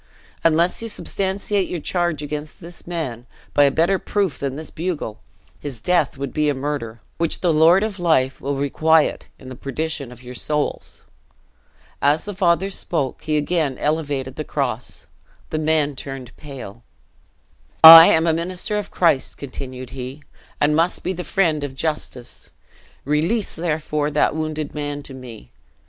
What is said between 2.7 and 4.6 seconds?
man, by a better proof than